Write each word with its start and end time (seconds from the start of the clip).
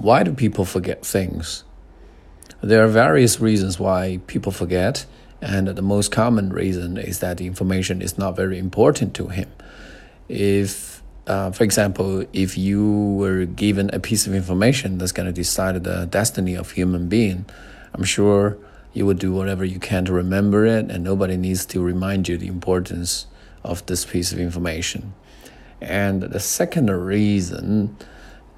why 0.00 0.22
do 0.22 0.32
people 0.32 0.64
forget 0.64 1.04
things? 1.04 1.62
There 2.62 2.82
are 2.82 2.88
various 2.88 3.38
reasons 3.38 3.78
why 3.78 4.20
people 4.26 4.50
forget, 4.50 5.04
and 5.42 5.68
the 5.68 5.82
most 5.82 6.10
common 6.10 6.50
reason 6.54 6.96
is 6.96 7.18
that 7.18 7.36
the 7.36 7.46
information 7.46 8.00
is 8.00 8.16
not 8.16 8.34
very 8.34 8.58
important 8.58 9.14
to 9.16 9.28
him. 9.28 9.50
If, 10.26 11.02
uh, 11.26 11.50
for 11.50 11.64
example, 11.64 12.24
if 12.32 12.56
you 12.56 13.14
were 13.18 13.44
given 13.44 13.90
a 13.92 14.00
piece 14.00 14.26
of 14.26 14.34
information 14.34 14.96
that's 14.96 15.12
going 15.12 15.26
to 15.26 15.34
decide 15.34 15.84
the 15.84 16.06
destiny 16.06 16.54
of 16.54 16.70
human 16.70 17.08
being, 17.08 17.44
I'm 17.92 18.04
sure 18.04 18.56
you 18.94 19.04
would 19.04 19.18
do 19.18 19.32
whatever 19.32 19.66
you 19.66 19.78
can 19.78 20.06
to 20.06 20.14
remember 20.14 20.64
it, 20.64 20.90
and 20.90 21.04
nobody 21.04 21.36
needs 21.36 21.66
to 21.66 21.82
remind 21.82 22.26
you 22.26 22.38
the 22.38 22.48
importance 22.48 23.26
of 23.62 23.84
this 23.84 24.06
piece 24.06 24.32
of 24.32 24.40
information. 24.40 25.12
And 25.78 26.22
the 26.22 26.40
second 26.40 26.90
reason 26.90 27.96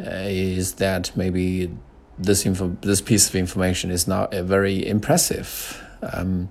is 0.03 0.75
that 0.75 1.17
maybe 1.17 1.71
this 2.19 2.47
info, 2.47 2.77
this 2.83 3.01
piece 3.01 3.29
of 3.29 3.35
information 3.35 3.91
is 3.91 4.07
not 4.07 4.33
uh, 4.35 4.43
very 4.43 4.87
impressive. 4.87 5.83
Um, 6.03 6.49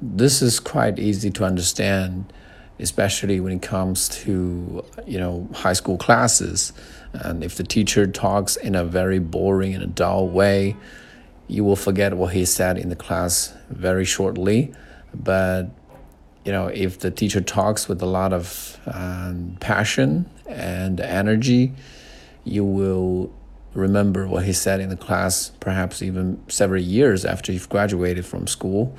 this 0.00 0.42
is 0.42 0.60
quite 0.60 0.98
easy 0.98 1.30
to 1.30 1.44
understand, 1.44 2.32
especially 2.78 3.40
when 3.40 3.52
it 3.52 3.62
comes 3.62 4.08
to 4.20 4.84
you 5.06 5.18
know 5.18 5.48
high 5.54 5.72
school 5.72 5.96
classes. 5.96 6.72
And 7.12 7.42
if 7.42 7.56
the 7.56 7.64
teacher 7.64 8.06
talks 8.06 8.56
in 8.56 8.74
a 8.74 8.84
very 8.84 9.18
boring 9.18 9.74
and 9.74 9.82
a 9.82 9.86
dull 9.86 10.28
way, 10.28 10.76
you 11.48 11.64
will 11.64 11.76
forget 11.76 12.14
what 12.14 12.34
he 12.34 12.44
said 12.44 12.76
in 12.78 12.90
the 12.90 12.96
class 12.96 13.54
very 13.70 14.04
shortly. 14.04 14.72
But 15.14 15.70
you 16.44 16.52
know, 16.52 16.68
if 16.68 16.98
the 17.00 17.10
teacher 17.10 17.40
talks 17.40 17.88
with 17.88 18.00
a 18.02 18.06
lot 18.06 18.32
of 18.32 18.78
um, 18.86 19.56
passion 19.60 20.30
and 20.46 21.00
energy, 21.00 21.72
you 22.48 22.64
will 22.64 23.32
remember 23.74 24.26
what 24.26 24.44
he 24.44 24.52
said 24.52 24.80
in 24.80 24.88
the 24.88 24.96
class, 24.96 25.50
perhaps 25.60 26.02
even 26.02 26.42
several 26.48 26.82
years 26.82 27.24
after 27.24 27.52
you've 27.52 27.68
graduated 27.68 28.24
from 28.26 28.46
school. 28.46 28.96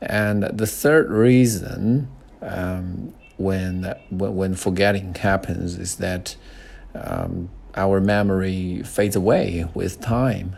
And 0.00 0.42
the 0.42 0.66
third 0.66 1.10
reason 1.10 2.08
um, 2.40 3.14
when, 3.36 3.94
when 4.10 4.54
forgetting 4.54 5.14
happens 5.14 5.78
is 5.78 5.96
that 5.96 6.36
um, 6.94 7.50
our 7.74 8.00
memory 8.00 8.82
fades 8.82 9.16
away 9.16 9.66
with 9.74 10.00
time. 10.00 10.56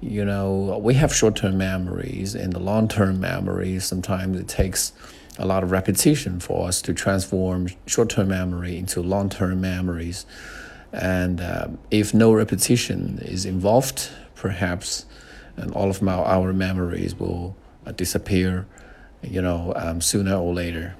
You 0.00 0.24
know, 0.24 0.80
we 0.82 0.94
have 0.94 1.14
short 1.14 1.36
term 1.36 1.58
memories 1.58 2.34
and 2.34 2.52
the 2.52 2.58
long 2.58 2.88
term 2.88 3.20
memories. 3.20 3.84
Sometimes 3.84 4.40
it 4.40 4.48
takes 4.48 4.92
a 5.38 5.46
lot 5.46 5.62
of 5.62 5.70
repetition 5.70 6.40
for 6.40 6.66
us 6.68 6.80
to 6.82 6.94
transform 6.94 7.68
short 7.86 8.08
term 8.08 8.28
memory 8.28 8.78
into 8.78 9.02
long 9.02 9.28
term 9.28 9.60
memories. 9.60 10.24
And 10.92 11.40
uh, 11.40 11.68
if 11.90 12.12
no 12.12 12.32
repetition 12.32 13.18
is 13.22 13.44
involved, 13.44 14.08
perhaps 14.34 15.06
and 15.56 15.72
all 15.72 15.90
of 15.90 16.00
my, 16.02 16.14
our 16.14 16.52
memories 16.52 17.14
will 17.14 17.56
uh, 17.86 17.92
disappear, 17.92 18.66
you 19.22 19.42
know, 19.42 19.72
um, 19.76 20.00
sooner 20.00 20.34
or 20.34 20.54
later. 20.54 20.96